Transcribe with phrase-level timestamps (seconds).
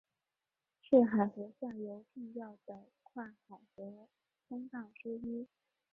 [0.79, 4.09] 是海河下游重要的跨海河
[4.47, 5.47] 通道之一。